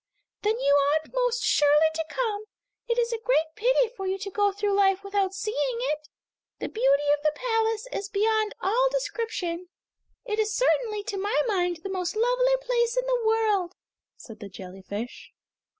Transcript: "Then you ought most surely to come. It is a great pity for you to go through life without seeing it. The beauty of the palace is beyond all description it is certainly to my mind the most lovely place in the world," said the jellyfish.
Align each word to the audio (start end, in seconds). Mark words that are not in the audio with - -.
"Then 0.41 0.57
you 0.59 0.73
ought 0.89 1.13
most 1.13 1.43
surely 1.43 1.89
to 1.93 2.03
come. 2.09 2.45
It 2.87 2.97
is 2.97 3.13
a 3.13 3.19
great 3.19 3.53
pity 3.55 3.87
for 3.95 4.07
you 4.07 4.17
to 4.17 4.31
go 4.31 4.51
through 4.51 4.73
life 4.73 5.03
without 5.03 5.35
seeing 5.35 5.77
it. 5.93 6.07
The 6.57 6.69
beauty 6.69 7.03
of 7.15 7.21
the 7.21 7.33
palace 7.35 7.85
is 7.91 8.09
beyond 8.09 8.55
all 8.61 8.89
description 8.89 9.67
it 10.25 10.39
is 10.39 10.55
certainly 10.55 11.03
to 11.03 11.17
my 11.19 11.43
mind 11.45 11.81
the 11.83 11.89
most 11.89 12.15
lovely 12.15 12.55
place 12.63 12.97
in 12.97 13.05
the 13.05 13.21
world," 13.25 13.75
said 14.17 14.39
the 14.39 14.49
jellyfish. 14.49 15.33